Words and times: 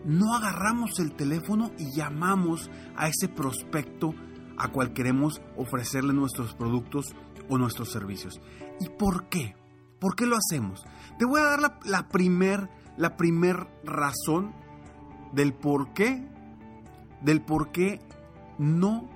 no 0.06 0.36
agarramos 0.36 1.00
el 1.00 1.16
teléfono 1.16 1.72
y 1.78 1.96
llamamos 1.96 2.70
a 2.96 3.08
ese 3.08 3.28
prospecto 3.28 4.14
a 4.58 4.70
cual 4.70 4.94
queremos 4.94 5.42
ofrecerle 5.58 6.14
nuestros 6.14 6.54
productos 6.54 7.08
o 7.50 7.58
nuestros 7.58 7.92
servicios. 7.92 8.40
¿Y 8.80 8.90
por 8.90 9.28
qué? 9.30 9.56
¿Por 10.00 10.16
qué 10.16 10.26
lo 10.26 10.38
hacemos? 10.38 10.84
Te 11.18 11.26
voy 11.26 11.42
a 11.42 11.46
dar 11.46 11.60
la, 11.60 11.80
la 11.86 12.08
primer, 12.08 12.70
la 12.98 13.18
primer 13.18 13.68
razón 13.84 14.54
del 15.34 15.54
por 15.54 15.94
qué, 15.94 16.28
del 17.22 17.42
por 17.42 17.72
qué 17.72 18.00
no 18.58 19.10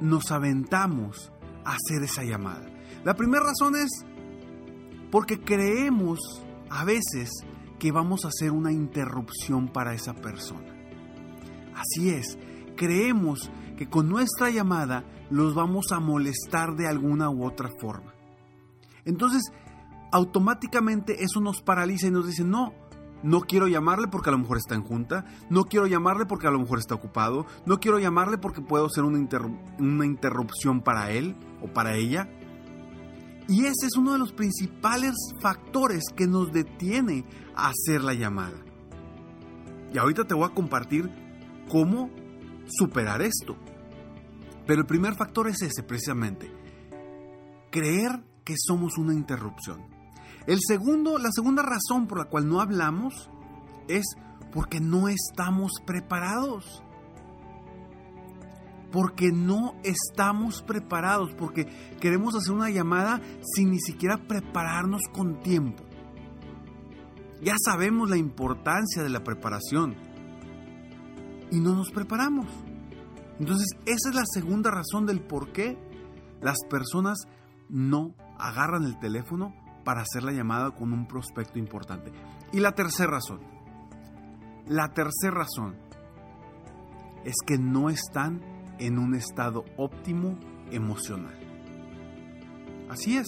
nos 0.00 0.30
aventamos 0.30 1.32
a 1.64 1.74
hacer 1.74 2.02
esa 2.02 2.24
llamada. 2.24 2.66
La 3.04 3.14
primera 3.14 3.44
razón 3.44 3.76
es 3.76 3.90
porque 5.10 5.40
creemos 5.40 6.18
a 6.70 6.84
veces 6.84 7.30
que 7.78 7.92
vamos 7.92 8.24
a 8.24 8.28
hacer 8.28 8.52
una 8.52 8.72
interrupción 8.72 9.68
para 9.68 9.94
esa 9.94 10.14
persona. 10.14 10.74
Así 11.74 12.10
es, 12.10 12.38
creemos 12.76 13.50
que 13.76 13.88
con 13.88 14.08
nuestra 14.08 14.50
llamada 14.50 15.04
los 15.30 15.54
vamos 15.54 15.92
a 15.92 16.00
molestar 16.00 16.76
de 16.76 16.88
alguna 16.88 17.30
u 17.30 17.44
otra 17.44 17.70
forma. 17.78 18.14
Entonces, 19.04 19.52
automáticamente 20.12 21.22
eso 21.22 21.40
nos 21.40 21.62
paraliza 21.62 22.06
y 22.06 22.10
nos 22.10 22.26
dice, 22.26 22.44
no, 22.44 22.72
no 23.22 23.40
quiero 23.40 23.68
llamarle 23.68 24.08
porque 24.08 24.30
a 24.30 24.32
lo 24.32 24.38
mejor 24.38 24.58
está 24.58 24.74
en 24.74 24.82
junta, 24.82 25.24
no 25.50 25.64
quiero 25.64 25.86
llamarle 25.86 26.26
porque 26.26 26.46
a 26.46 26.50
lo 26.50 26.58
mejor 26.58 26.78
está 26.78 26.94
ocupado, 26.94 27.46
no 27.66 27.78
quiero 27.78 27.98
llamarle 27.98 28.38
porque 28.38 28.62
puedo 28.62 28.88
ser 28.88 29.04
una, 29.04 29.18
una 29.78 30.06
interrupción 30.06 30.80
para 30.80 31.10
él 31.10 31.36
o 31.60 31.68
para 31.68 31.96
ella. 31.96 32.28
Y 33.48 33.64
ese 33.66 33.86
es 33.86 33.96
uno 33.96 34.12
de 34.12 34.18
los 34.18 34.32
principales 34.32 35.14
factores 35.40 36.04
que 36.14 36.26
nos 36.26 36.52
detiene 36.52 37.24
a 37.54 37.68
hacer 37.68 38.02
la 38.02 38.14
llamada. 38.14 38.58
Y 39.92 39.98
ahorita 39.98 40.24
te 40.24 40.34
voy 40.34 40.44
a 40.44 40.54
compartir 40.54 41.10
cómo 41.68 42.10
superar 42.66 43.22
esto. 43.22 43.56
Pero 44.66 44.80
el 44.80 44.86
primer 44.86 45.14
factor 45.14 45.48
es 45.48 45.62
ese 45.62 45.82
precisamente. 45.84 46.52
Creer 47.70 48.24
que 48.44 48.54
somos 48.58 48.98
una 48.98 49.14
interrupción. 49.14 49.86
El 50.46 50.58
segundo, 50.66 51.18
la 51.18 51.30
segunda 51.32 51.62
razón 51.62 52.06
por 52.06 52.18
la 52.18 52.24
cual 52.26 52.48
no 52.48 52.60
hablamos 52.60 53.30
es 53.88 54.04
porque 54.52 54.80
no 54.80 55.08
estamos 55.08 55.72
preparados 55.84 56.82
porque 58.96 59.30
no 59.30 59.74
estamos 59.84 60.62
preparados, 60.62 61.34
porque 61.36 61.66
queremos 62.00 62.34
hacer 62.34 62.54
una 62.54 62.70
llamada 62.70 63.20
sin 63.42 63.70
ni 63.70 63.78
siquiera 63.78 64.16
prepararnos 64.26 65.02
con 65.12 65.42
tiempo. 65.42 65.84
Ya 67.42 67.56
sabemos 67.62 68.08
la 68.08 68.16
importancia 68.16 69.02
de 69.02 69.10
la 69.10 69.22
preparación 69.22 69.96
y 71.50 71.60
no 71.60 71.74
nos 71.74 71.90
preparamos. 71.90 72.46
Entonces, 73.38 73.66
esa 73.84 74.08
es 74.08 74.14
la 74.14 74.24
segunda 74.24 74.70
razón 74.70 75.04
del 75.04 75.20
por 75.20 75.52
qué 75.52 75.76
las 76.40 76.56
personas 76.70 77.18
no 77.68 78.14
agarran 78.38 78.84
el 78.84 78.98
teléfono 78.98 79.54
para 79.84 80.00
hacer 80.00 80.22
la 80.22 80.32
llamada 80.32 80.70
con 80.70 80.94
un 80.94 81.06
prospecto 81.06 81.58
importante. 81.58 82.12
Y 82.50 82.60
la 82.60 82.72
tercera 82.72 83.10
razón, 83.10 83.40
la 84.66 84.88
tercera 84.94 85.34
razón 85.34 85.76
es 87.26 87.34
que 87.46 87.58
no 87.58 87.90
están 87.90 88.55
en 88.78 88.98
un 88.98 89.14
estado 89.14 89.64
óptimo 89.76 90.38
emocional. 90.70 91.38
Así 92.88 93.16
es, 93.16 93.26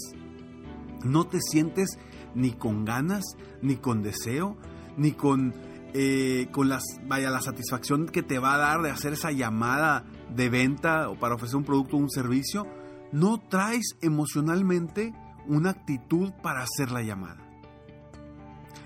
no 1.04 1.25
te 1.25 1.38
sientes 1.41 1.98
ni 2.34 2.53
con 2.53 2.84
ganas, 2.84 3.25
ni 3.62 3.76
con 3.76 4.03
deseo, 4.03 4.56
ni 4.97 5.12
con, 5.12 5.55
eh, 5.94 6.49
con 6.52 6.69
las, 6.69 6.82
vaya, 7.06 7.31
la 7.31 7.40
satisfacción 7.40 8.06
que 8.06 8.23
te 8.23 8.38
va 8.38 8.55
a 8.55 8.58
dar 8.58 8.82
de 8.82 8.90
hacer 8.90 9.12
esa 9.12 9.32
llamada 9.32 10.05
de 10.34 10.49
venta 10.49 11.08
o 11.08 11.19
para 11.19 11.34
ofrecer 11.34 11.56
un 11.56 11.64
producto 11.64 11.96
o 11.96 12.00
un 12.00 12.11
servicio. 12.11 12.67
No 13.12 13.38
traes 13.38 13.96
emocionalmente 14.02 15.14
una 15.46 15.70
actitud 15.70 16.32
para 16.43 16.62
hacer 16.62 16.90
la 16.90 17.02
llamada. 17.02 17.49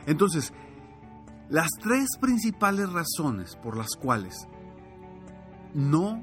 Entonces, 0.06 0.52
las 1.48 1.68
tres 1.82 2.08
principales 2.20 2.90
razones 2.90 3.56
por 3.56 3.76
las 3.76 3.90
cuales 4.00 4.48
no 5.74 6.22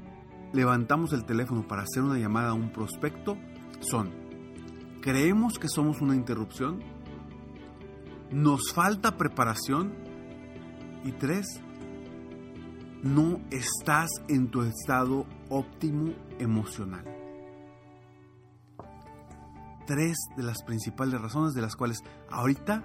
levantamos 0.52 1.12
el 1.12 1.24
teléfono 1.24 1.66
para 1.66 1.82
hacer 1.82 2.02
una 2.02 2.18
llamada 2.18 2.50
a 2.50 2.54
un 2.54 2.72
prospecto 2.72 3.36
son, 3.80 4.10
creemos 5.00 5.58
que 5.58 5.68
somos 5.68 6.00
una 6.00 6.14
interrupción, 6.14 6.80
nos 8.30 8.72
falta 8.72 9.16
preparación 9.16 9.94
y 11.04 11.12
tres, 11.12 11.46
no 13.02 13.40
estás 13.50 14.10
en 14.28 14.50
tu 14.50 14.62
estado 14.62 15.26
óptimo 15.48 16.12
emocional. 16.38 17.04
Tres 19.86 20.16
de 20.36 20.42
las 20.42 20.62
principales 20.62 21.20
razones 21.20 21.54
de 21.54 21.62
las 21.62 21.74
cuales 21.74 22.02
ahorita 22.30 22.84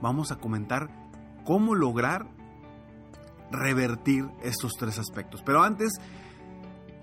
vamos 0.00 0.30
a 0.30 0.36
comentar 0.36 0.88
cómo 1.44 1.74
lograr 1.74 2.26
revertir 3.50 4.26
estos 4.42 4.72
tres 4.78 4.98
aspectos. 4.98 5.42
Pero 5.44 5.62
antes, 5.62 5.92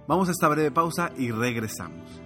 vamos 0.07 0.27
a 0.27 0.31
esta 0.31 0.47
breve 0.47 0.71
pausa 0.71 1.11
y 1.17 1.31
regresamos. 1.31 2.21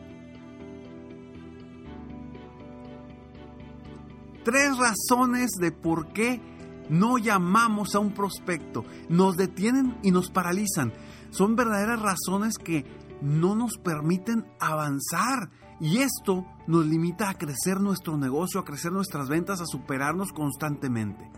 Tres 4.43 4.77
razones 4.77 5.51
de 5.59 5.71
por 5.71 6.13
qué 6.13 6.41
no 6.89 7.17
llamamos 7.17 7.93
a 7.95 7.99
un 7.99 8.13
prospecto. 8.13 8.83
Nos 9.09 9.37
detienen 9.37 9.97
y 10.01 10.11
nos 10.11 10.29
paralizan. 10.31 10.91
Son 11.29 11.55
verdaderas 11.55 12.01
razones 12.01 12.57
que 12.57 12.85
no 13.21 13.55
nos 13.55 13.77
permiten 13.77 14.45
avanzar. 14.59 15.49
Y 15.79 15.99
esto 15.99 16.45
nos 16.67 16.85
limita 16.85 17.29
a 17.29 17.37
crecer 17.37 17.79
nuestro 17.79 18.17
negocio, 18.17 18.59
a 18.59 18.65
crecer 18.65 18.91
nuestras 18.91 19.29
ventas, 19.29 19.61
a 19.61 19.65
superarnos 19.65 20.33
constantemente. 20.33 21.29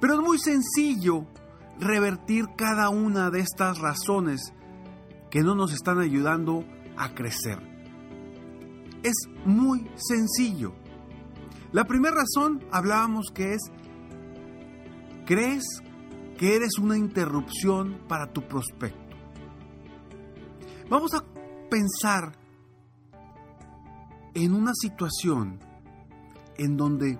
Pero 0.00 0.14
es 0.14 0.20
muy 0.20 0.38
sencillo 0.38 1.26
revertir 1.78 2.48
cada 2.56 2.88
una 2.90 3.30
de 3.30 3.40
estas 3.40 3.78
razones 3.78 4.52
que 5.30 5.40
no 5.40 5.54
nos 5.54 5.72
están 5.72 6.00
ayudando 6.00 6.64
a 6.96 7.14
crecer. 7.14 7.58
Es 9.02 9.14
muy 9.44 9.88
sencillo. 9.96 10.74
La 11.72 11.84
primera 11.84 12.16
razón 12.16 12.64
hablábamos 12.72 13.26
que 13.32 13.54
es, 13.54 13.62
crees 15.24 15.64
que 16.36 16.56
eres 16.56 16.78
una 16.78 16.96
interrupción 16.96 18.00
para 18.08 18.32
tu 18.32 18.42
prospecto. 18.42 19.16
Vamos 20.88 21.14
a 21.14 21.24
pensar 21.70 22.32
en 24.34 24.54
una 24.54 24.72
situación 24.74 25.60
en 26.58 26.76
donde 26.76 27.18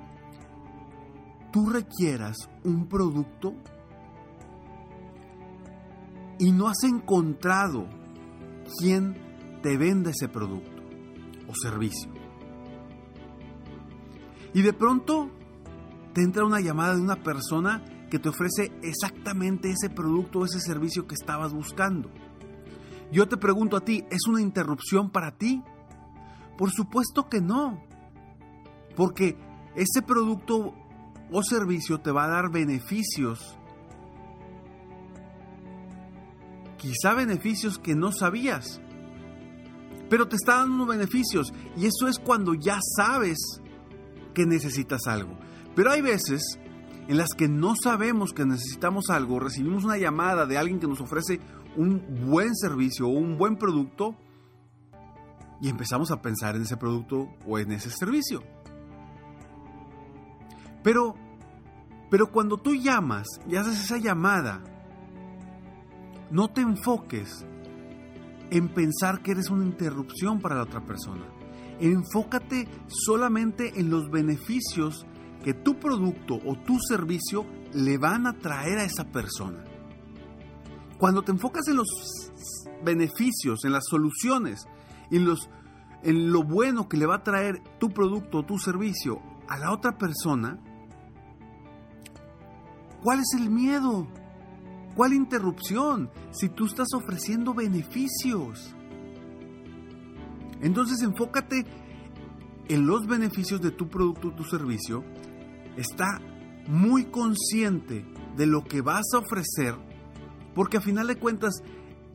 tú 1.53 1.69
requieras 1.71 2.37
un 2.65 2.89
producto 2.89 3.55
y 6.39 6.53
no 6.53 6.69
has 6.69 6.83
encontrado 6.85 8.00
quién 8.79 9.17
te 9.63 9.77
vende 9.77 10.11
ese 10.11 10.29
producto 10.29 10.83
o 11.49 11.55
servicio. 11.55 12.11
Y 14.53 14.63
de 14.63 14.73
pronto 14.73 15.31
te 16.13 16.23
entra 16.23 16.45
una 16.45 16.61
llamada 16.61 16.95
de 16.95 17.03
una 17.03 17.17
persona 17.17 17.85
que 18.11 18.19
te 18.19 18.29
ofrece 18.29 18.73
exactamente 18.83 19.71
ese 19.71 19.89
producto 19.89 20.41
o 20.41 20.45
ese 20.45 20.61
servicio 20.61 21.07
que 21.07 21.15
estabas 21.15 21.53
buscando. 21.53 22.11
Yo 23.13 23.29
te 23.29 23.37
pregunto 23.37 23.77
a 23.77 23.85
ti, 23.85 24.05
¿es 24.11 24.27
una 24.29 24.41
interrupción 24.41 25.11
para 25.11 25.37
ti? 25.37 25.63
Por 26.59 26.71
supuesto 26.71 27.29
que 27.29 27.41
no. 27.41 27.83
Porque 28.97 29.37
ese 29.75 30.03
producto 30.03 30.75
o 31.31 31.43
servicio 31.43 32.01
te 32.01 32.11
va 32.11 32.25
a 32.25 32.29
dar 32.29 32.51
beneficios. 32.51 33.57
Quizá 36.81 37.13
beneficios 37.13 37.79
que 37.79 37.95
no 37.95 38.11
sabías. 38.11 38.81
Pero 40.09 40.27
te 40.27 40.37
está 40.37 40.57
dando 40.57 40.77
unos 40.77 40.89
beneficios. 40.89 41.53
Y 41.77 41.85
eso 41.85 42.09
es 42.09 42.19
cuando 42.19 42.55
ya 42.55 42.79
sabes 42.97 43.39
que 44.33 44.47
necesitas 44.47 45.07
algo. 45.07 45.39
Pero 45.77 45.91
hay 45.91 46.01
veces 46.01 46.59
en 47.07 47.19
las 47.19 47.35
que 47.37 47.49
no 47.49 47.75
sabemos 47.77 48.33
que 48.33 48.47
necesitamos 48.47 49.11
algo, 49.11 49.39
recibimos 49.39 49.85
una 49.85 49.99
llamada 49.99 50.47
de 50.47 50.57
alguien 50.57 50.81
que 50.81 50.87
nos 50.87 51.03
ofrece 51.03 51.39
un 51.77 52.31
buen 52.31 52.57
servicio 52.57 53.07
o 53.07 53.11
un 53.11 53.37
buen 53.37 53.57
producto 53.57 54.17
y 55.61 55.69
empezamos 55.69 56.11
a 56.11 56.23
pensar 56.23 56.57
en 56.57 56.63
ese 56.63 56.79
producto 56.79 57.29
o 57.47 57.59
en 57.59 57.73
ese 57.73 57.91
servicio. 57.91 58.43
Pero, 60.83 61.15
pero 62.11 62.31
cuando 62.31 62.57
tú 62.57 62.75
llamas 62.75 63.27
y 63.47 63.57
haces 63.57 63.85
esa 63.85 63.99
llamada, 63.99 64.63
no 66.31 66.49
te 66.49 66.61
enfoques 66.61 67.45
en 68.51 68.69
pensar 68.69 69.23
que 69.23 69.33
eres 69.33 69.51
una 69.51 69.65
interrupción 69.65 70.41
para 70.41 70.57
la 70.57 70.63
otra 70.63 70.85
persona. 70.85 71.25
Enfócate 71.79 72.69
solamente 72.89 73.81
en 73.81 73.91
los 73.91 74.11
beneficios 74.11 75.07
que 75.43 75.55
tu 75.55 75.79
producto 75.79 76.39
o 76.45 76.57
tu 76.57 76.79
servicio 76.81 77.47
le 77.73 77.99
van 77.99 78.27
a 78.27 78.39
traer 78.39 78.79
a 78.79 78.85
esa 78.85 79.05
persona. 79.05 79.65
Cuando 80.99 81.23
te 81.23 81.33
enfocas 81.33 81.67
en 81.69 81.77
los 81.77 81.89
beneficios, 82.85 83.65
en 83.65 83.73
las 83.73 83.85
soluciones, 83.89 84.67
en, 85.11 85.25
los, 85.25 85.49
en 86.03 86.31
lo 86.31 86.43
bueno 86.43 86.89
que 86.89 86.97
le 86.97 87.07
va 87.07 87.17
a 87.17 87.23
traer 87.23 87.63
tu 87.79 87.89
producto 87.89 88.39
o 88.39 88.45
tu 88.45 88.59
servicio 88.59 89.23
a 89.49 89.59
la 89.59 89.73
otra 89.73 89.97
persona, 89.97 90.59
¿cuál 93.03 93.21
es 93.21 93.41
el 93.41 93.51
miedo? 93.51 94.07
¿Cuál 94.95 95.13
interrupción? 95.13 96.11
Si 96.31 96.49
tú 96.49 96.67
estás 96.67 96.89
ofreciendo 96.95 97.55
beneficios. 97.55 98.75
Entonces 100.61 101.03
enfócate 101.03 101.65
en 102.69 102.87
los 102.87 103.07
beneficios 103.07 103.61
de 103.61 103.71
tu 103.71 103.89
producto 103.89 104.29
o 104.29 104.35
tu 104.35 104.45
servicio. 104.45 105.05
Está 105.77 106.21
muy 106.69 107.07
consciente 107.07 108.05
de 108.37 108.47
lo 108.47 108.65
que 108.65 108.81
vas 108.81 109.05
a 109.15 109.19
ofrecer 109.19 109.75
porque 110.55 110.79
a 110.79 110.81
final 110.81 111.07
de 111.07 111.17
cuentas, 111.17 111.63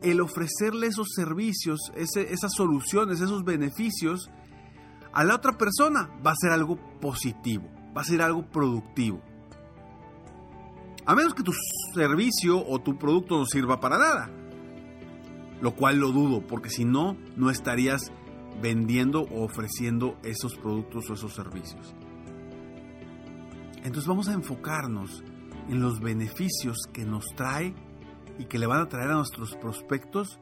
el 0.02 0.20
ofrecerle 0.20 0.88
esos 0.88 1.08
servicios, 1.14 1.80
esas 1.94 2.52
soluciones, 2.54 3.20
esos 3.20 3.44
beneficios 3.44 4.30
a 5.12 5.24
la 5.24 5.34
otra 5.34 5.56
persona 5.56 6.10
va 6.24 6.32
a 6.32 6.36
ser 6.38 6.50
algo 6.50 6.78
positivo, 7.00 7.64
va 7.96 8.02
a 8.02 8.04
ser 8.04 8.20
algo 8.20 8.46
productivo. 8.50 9.22
A 11.06 11.14
menos 11.14 11.34
que 11.34 11.42
tu 11.42 11.52
servicio 11.94 12.64
o 12.66 12.80
tu 12.80 12.98
producto 12.98 13.38
no 13.38 13.46
sirva 13.46 13.80
para 13.80 13.98
nada. 13.98 14.30
Lo 15.60 15.74
cual 15.74 15.98
lo 15.98 16.10
dudo, 16.12 16.46
porque 16.46 16.68
si 16.68 16.84
no, 16.84 17.16
no 17.36 17.50
estarías 17.50 18.12
vendiendo 18.60 19.22
o 19.22 19.44
ofreciendo 19.44 20.18
esos 20.22 20.56
productos 20.56 21.08
o 21.08 21.14
esos 21.14 21.32
servicios. 21.32 21.94
Entonces 23.84 24.06
vamos 24.06 24.28
a 24.28 24.32
enfocarnos 24.32 25.22
en 25.68 25.80
los 25.80 26.00
beneficios 26.00 26.76
que 26.92 27.04
nos 27.04 27.26
trae 27.36 27.74
y 28.38 28.46
que 28.46 28.58
le 28.58 28.66
van 28.66 28.80
a 28.80 28.88
traer 28.88 29.10
a 29.10 29.14
nuestros 29.14 29.54
prospectos 29.56 30.40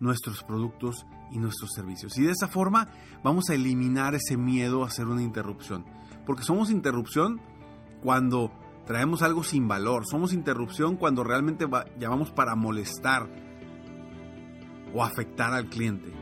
nuestros 0.00 0.42
productos 0.42 1.06
y 1.30 1.38
nuestros 1.38 1.72
servicios. 1.72 2.16
Y 2.18 2.22
de 2.22 2.32
esa 2.32 2.48
forma 2.48 2.88
vamos 3.22 3.50
a 3.50 3.54
eliminar 3.54 4.14
ese 4.14 4.36
miedo 4.36 4.82
a 4.82 4.88
hacer 4.88 5.06
una 5.06 5.22
interrupción. 5.22 5.84
Porque 6.24 6.42
somos 6.42 6.70
interrupción 6.70 7.40
cuando 8.02 8.52
traemos 8.86 9.22
algo 9.22 9.42
sin 9.44 9.68
valor. 9.68 10.06
Somos 10.06 10.32
interrupción 10.32 10.96
cuando 10.96 11.24
realmente 11.24 11.66
llamamos 11.98 12.30
para 12.30 12.54
molestar 12.54 13.28
o 14.94 15.02
afectar 15.02 15.52
al 15.52 15.68
cliente. 15.68 16.12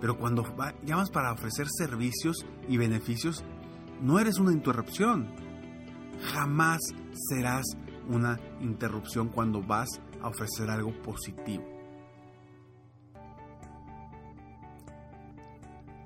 Pero 0.00 0.18
cuando 0.18 0.44
llamas 0.84 1.10
para 1.10 1.32
ofrecer 1.32 1.66
servicios 1.68 2.44
y 2.68 2.76
beneficios, 2.76 3.44
no 4.00 4.18
eres 4.18 4.38
una 4.38 4.52
interrupción. 4.52 5.28
Jamás 6.32 6.80
serás 7.28 7.64
una 8.08 8.38
interrupción 8.60 9.28
cuando 9.28 9.62
vas 9.62 9.88
a 10.20 10.28
ofrecer 10.28 10.70
algo 10.70 10.92
positivo. 11.02 11.64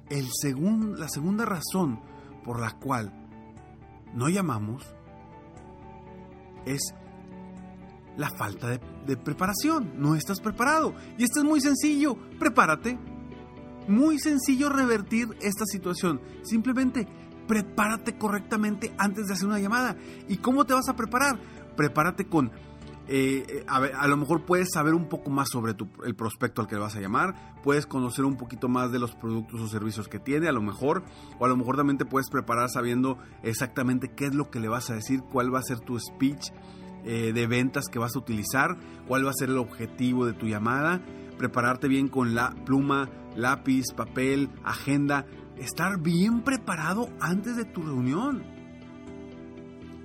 El 0.08 0.26
la 0.98 1.08
segunda 1.08 1.44
razón 1.44 2.00
por 2.44 2.60
la 2.60 2.78
cual 2.78 3.12
no 4.14 4.28
llamamos 4.28 4.95
es 6.66 6.92
la 8.16 8.30
falta 8.30 8.78
de, 9.06 9.16
preparación. 9.16 9.92
No 9.96 10.14
estás 10.14 10.40
preparado. 10.40 10.94
Y 11.16 11.24
esto 11.24 11.40
es 11.40 11.44
muy 11.44 11.60
sencillo. 11.60 12.16
Prepárate. 12.38 12.98
Muy 13.88 14.18
sencillo 14.18 14.68
revertir 14.68 15.28
esta 15.40 15.64
situación. 15.64 16.20
Simplemente 16.42 17.06
prepárate 17.46 18.18
correctamente 18.18 18.92
antes 18.98 19.26
de 19.26 19.34
hacer 19.34 19.46
una 19.46 19.60
llamada. 19.60 19.96
¿Y 20.28 20.38
cómo 20.38 20.64
te 20.64 20.74
vas 20.74 20.88
a 20.88 20.96
preparar? 20.96 21.38
Prepárate 21.76 22.26
con 22.26 22.50
eh, 23.08 23.64
a, 23.68 24.06
lo 24.08 24.16
mejor 24.16 24.44
puedes 24.44 24.72
saber 24.72 24.94
un 24.94 25.08
poco 25.08 25.30
más 25.30 25.48
sobre 25.50 25.74
el 26.04 26.16
prospecto 26.16 26.60
al 26.60 26.68
que 26.68 26.74
le 26.74 26.80
vas 26.80 26.96
a 26.96 27.00
llamar, 27.00 27.54
puedes 27.62 27.86
conocer 27.86 28.24
un 28.24 28.36
poquito 28.36 28.68
más 28.68 28.90
de 28.90 28.98
los 28.98 29.14
productos 29.14 29.60
o 29.60 29.68
servicios 29.68 30.08
que 30.08 30.18
tiene, 30.18 30.48
a 30.48 30.52
lo 30.52 30.60
mejor, 30.60 31.04
o 31.38 31.44
a 31.44 31.48
lo 31.48 31.56
mejor 31.56 31.76
también 31.76 31.98
te 31.98 32.04
puedes 32.04 32.28
preparar 32.30 32.68
sabiendo 32.68 33.18
exactamente 33.44 34.08
qué 34.08 34.26
es 34.26 34.34
lo 34.34 34.50
que 34.50 34.58
le 34.58 34.68
vas 34.68 34.90
a 34.90 34.94
decir, 34.94 35.22
cuál 35.22 35.54
va 35.54 35.60
a 35.60 35.62
ser 35.62 35.78
tu 35.78 35.98
speech 35.98 36.50
eh, 37.04 37.32
de 37.32 37.46
ventas 37.46 37.84
que 37.86 38.00
vas 38.00 38.16
a 38.16 38.18
utilizar, 38.18 38.76
cuál 39.06 39.24
va 39.24 39.30
a 39.30 39.34
ser 39.34 39.50
el 39.50 39.58
objetivo 39.58 40.26
de 40.26 40.32
tu 40.32 40.46
llamada, 40.46 41.00
prepararte 41.38 41.86
bien 41.86 42.08
con 42.08 42.34
la 42.34 42.56
pluma, 42.64 43.08
lápiz, 43.36 43.84
papel, 43.94 44.50
agenda, 44.64 45.26
estar 45.56 46.00
bien 46.00 46.42
preparado 46.42 47.08
antes 47.20 47.56
de 47.56 47.64
tu 47.64 47.82
reunión. 47.82 48.42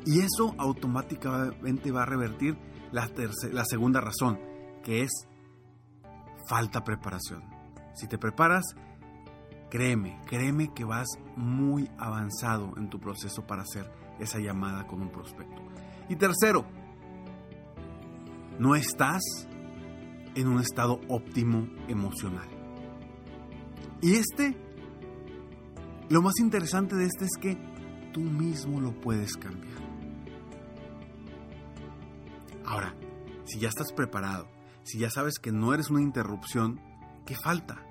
Y 0.06 0.20
eso 0.20 0.54
automáticamente 0.58 1.92
va 1.92 2.04
a 2.04 2.06
revertir 2.06 2.58
la, 2.92 3.66
segunda 3.66 4.02
razón, 4.02 4.40
que 4.84 5.02
es 5.02 5.12
falta 6.48 6.84
preparación. 6.84 7.44
Si 7.94 8.08
te 8.08 8.18
preparas, 8.18 8.64
créeme, 9.70 10.20
créeme 10.26 10.74
que 10.74 10.84
vas 10.84 11.08
muy 11.36 11.90
avanzado 11.98 12.74
en 12.78 12.90
tu 12.90 13.00
proceso 13.00 13.46
para 13.46 13.64
hacer 13.64 13.92
esa 14.20 14.40
llamada 14.40 14.86
con 14.88 15.02
un 15.02 15.10
prospecto. 15.10 15.62
Y 16.10 16.16
tercero, 16.16 16.66
no 18.60 18.76
estás 18.76 19.22
en 20.36 20.48
un 20.48 20.60
estado 20.60 21.00
óptimo 21.08 21.68
emocional. 21.88 22.48
Y 24.02 24.16
este, 24.16 24.56
lo 26.10 26.22
más 26.22 26.40
interesante 26.40 26.96
de 26.96 27.06
este 27.06 27.26
es 27.26 27.38
que 27.40 27.58
tú 28.12 28.22
mismo 28.22 28.80
lo 28.82 29.00
puedes 29.00 29.36
cambiar. 29.38 29.81
Ahora, 32.72 32.96
si 33.44 33.60
ya 33.60 33.68
estás 33.68 33.92
preparado, 33.92 34.48
si 34.84 34.98
ya 34.98 35.10
sabes 35.10 35.40
que 35.40 35.52
no 35.52 35.74
eres 35.74 35.90
una 35.90 36.02
interrupción, 36.02 36.80
¿qué 37.26 37.36
falta? 37.36 37.86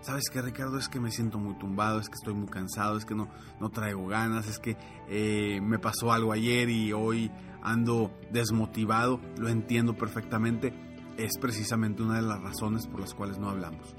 ¿Sabes 0.00 0.30
qué, 0.32 0.40
Ricardo? 0.40 0.78
Es 0.78 0.88
que 0.88 0.98
me 0.98 1.10
siento 1.10 1.38
muy 1.38 1.58
tumbado, 1.58 2.00
es 2.00 2.08
que 2.08 2.14
estoy 2.14 2.32
muy 2.32 2.48
cansado, 2.48 2.96
es 2.96 3.04
que 3.04 3.14
no, 3.14 3.28
no 3.60 3.68
traigo 3.68 4.06
ganas, 4.06 4.48
es 4.48 4.58
que 4.58 4.78
eh, 5.10 5.60
me 5.60 5.78
pasó 5.78 6.10
algo 6.10 6.32
ayer 6.32 6.70
y 6.70 6.94
hoy 6.94 7.30
ando 7.62 8.10
desmotivado. 8.30 9.20
Lo 9.36 9.50
entiendo 9.50 9.94
perfectamente. 9.94 10.72
Es 11.18 11.36
precisamente 11.38 12.02
una 12.02 12.16
de 12.16 12.22
las 12.22 12.40
razones 12.40 12.86
por 12.86 12.98
las 12.98 13.12
cuales 13.12 13.38
no 13.38 13.50
hablamos. 13.50 13.94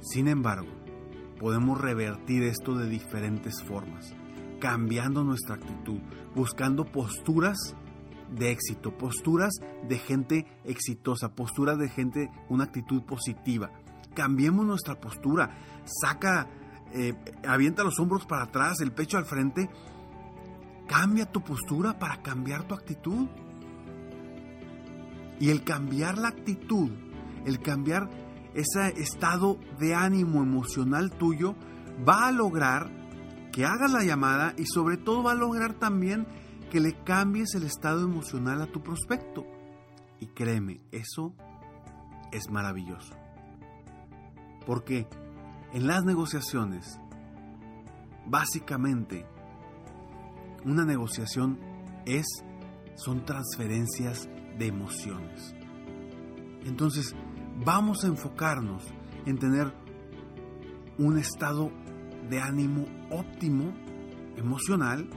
Sin 0.00 0.26
embargo, 0.26 0.66
podemos 1.38 1.80
revertir 1.80 2.42
esto 2.42 2.74
de 2.74 2.88
diferentes 2.88 3.62
formas, 3.62 4.16
cambiando 4.58 5.22
nuestra 5.22 5.54
actitud, 5.54 6.00
buscando 6.34 6.84
posturas 6.84 7.76
de 8.30 8.50
éxito, 8.50 8.96
posturas 8.96 9.54
de 9.88 9.98
gente 9.98 10.46
exitosa, 10.64 11.34
posturas 11.34 11.78
de 11.78 11.88
gente, 11.88 12.30
una 12.48 12.64
actitud 12.64 13.02
positiva. 13.02 13.70
Cambiemos 14.14 14.64
nuestra 14.64 14.98
postura, 15.00 15.56
saca, 15.84 16.48
eh, 16.92 17.14
avienta 17.46 17.84
los 17.84 17.98
hombros 17.98 18.26
para 18.26 18.44
atrás, 18.44 18.80
el 18.80 18.92
pecho 18.92 19.18
al 19.18 19.26
frente, 19.26 19.68
cambia 20.86 21.30
tu 21.30 21.42
postura 21.42 21.98
para 21.98 22.22
cambiar 22.22 22.64
tu 22.64 22.74
actitud. 22.74 23.28
Y 25.38 25.50
el 25.50 25.64
cambiar 25.64 26.16
la 26.16 26.28
actitud, 26.28 26.90
el 27.44 27.60
cambiar 27.60 28.08
ese 28.54 29.00
estado 29.00 29.58
de 29.78 29.94
ánimo 29.94 30.42
emocional 30.42 31.10
tuyo, 31.10 31.54
va 32.08 32.28
a 32.28 32.32
lograr 32.32 32.90
que 33.52 33.64
hagas 33.64 33.92
la 33.92 34.02
llamada 34.02 34.54
y 34.56 34.64
sobre 34.66 34.96
todo 34.96 35.22
va 35.22 35.32
a 35.32 35.34
lograr 35.34 35.74
también 35.74 36.26
que 36.70 36.80
le 36.80 37.02
cambies 37.04 37.54
el 37.54 37.64
estado 37.64 38.04
emocional 38.04 38.60
a 38.62 38.66
tu 38.66 38.82
prospecto. 38.82 39.46
Y 40.20 40.26
créeme, 40.28 40.80
eso 40.90 41.34
es 42.32 42.50
maravilloso. 42.50 43.14
Porque 44.66 45.06
en 45.72 45.86
las 45.86 46.04
negociaciones, 46.04 47.00
básicamente, 48.26 49.26
una 50.64 50.84
negociación 50.84 51.58
es, 52.04 52.26
son 52.94 53.24
transferencias 53.24 54.28
de 54.58 54.66
emociones. 54.66 55.54
Entonces, 56.64 57.14
vamos 57.64 58.04
a 58.04 58.08
enfocarnos 58.08 58.82
en 59.26 59.38
tener 59.38 59.72
un 60.98 61.18
estado 61.18 61.70
de 62.28 62.40
ánimo 62.40 62.86
óptimo, 63.10 63.72
emocional, 64.36 65.08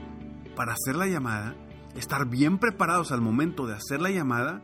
para 0.60 0.74
hacer 0.74 0.94
la 0.94 1.06
llamada, 1.06 1.56
estar 1.94 2.28
bien 2.28 2.58
preparados 2.58 3.12
al 3.12 3.22
momento 3.22 3.66
de 3.66 3.72
hacer 3.72 4.02
la 4.02 4.10
llamada 4.10 4.62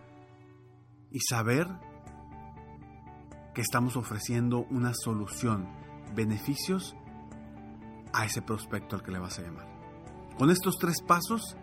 y 1.10 1.20
saber 1.20 1.68
que 3.54 3.62
estamos 3.62 3.96
ofreciendo 3.96 4.66
una 4.68 4.92
solución, 4.92 5.66
beneficios 6.14 6.94
a 8.12 8.26
ese 8.26 8.42
prospecto 8.42 8.94
al 8.94 9.02
que 9.02 9.10
le 9.10 9.18
vas 9.18 9.38
a 9.38 9.42
llamar. 9.44 9.66
Con 10.36 10.50
estos 10.50 10.76
tres 10.78 11.00
pasos, 11.00 11.56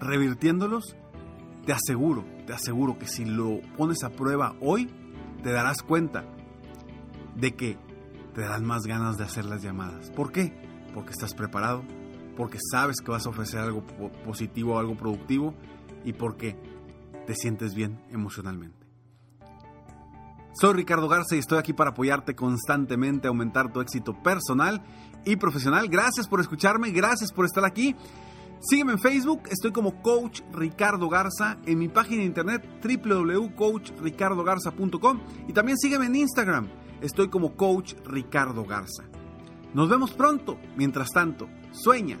revirtiéndolos, 0.00 0.96
te 1.64 1.72
aseguro, 1.72 2.24
te 2.48 2.54
aseguro 2.54 2.98
que 2.98 3.06
si 3.06 3.24
lo 3.26 3.60
pones 3.76 4.02
a 4.02 4.10
prueba 4.10 4.56
hoy, 4.60 4.90
te 5.44 5.52
darás 5.52 5.84
cuenta 5.84 6.24
de 7.36 7.54
que 7.54 7.78
te 8.34 8.40
darán 8.40 8.64
más 8.64 8.82
ganas 8.88 9.18
de 9.18 9.22
hacer 9.22 9.44
las 9.44 9.62
llamadas. 9.62 10.10
¿Por 10.10 10.32
qué? 10.32 10.52
Porque 10.94 11.12
estás 11.12 11.32
preparado, 11.32 11.84
porque 12.38 12.58
sabes 12.70 13.00
que 13.00 13.10
vas 13.10 13.26
a 13.26 13.30
ofrecer 13.30 13.58
algo 13.58 13.82
positivo, 14.24 14.78
algo 14.78 14.96
productivo 14.96 15.54
y 16.04 16.12
porque 16.12 16.56
te 17.26 17.34
sientes 17.34 17.74
bien 17.74 18.00
emocionalmente. 18.12 18.86
Soy 20.52 20.74
Ricardo 20.74 21.08
Garza 21.08 21.34
y 21.34 21.40
estoy 21.40 21.58
aquí 21.58 21.72
para 21.72 21.90
apoyarte 21.90 22.36
constantemente, 22.36 23.26
aumentar 23.26 23.72
tu 23.72 23.80
éxito 23.80 24.14
personal 24.22 24.84
y 25.24 25.34
profesional. 25.34 25.88
Gracias 25.88 26.28
por 26.28 26.40
escucharme, 26.40 26.92
gracias 26.92 27.32
por 27.32 27.44
estar 27.44 27.64
aquí. 27.64 27.96
Sígueme 28.60 28.92
en 28.92 29.00
Facebook, 29.00 29.42
estoy 29.50 29.72
como 29.72 30.00
Coach 30.00 30.42
Ricardo 30.52 31.08
Garza, 31.08 31.58
en 31.66 31.78
mi 31.78 31.88
página 31.88 32.20
de 32.20 32.26
internet 32.26 32.64
www.coachricardogarza.com 32.82 35.20
y 35.48 35.52
también 35.52 35.76
sígueme 35.76 36.06
en 36.06 36.14
Instagram, 36.14 36.68
estoy 37.00 37.30
como 37.30 37.56
Coach 37.56 37.94
Ricardo 38.04 38.64
Garza. 38.64 39.02
Nos 39.74 39.88
vemos 39.88 40.12
pronto, 40.12 40.56
mientras 40.76 41.08
tanto, 41.10 41.48
sueña, 41.72 42.20